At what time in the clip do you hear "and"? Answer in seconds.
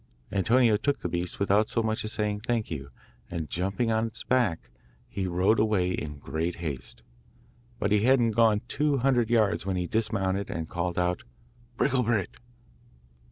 3.29-3.51, 10.49-10.67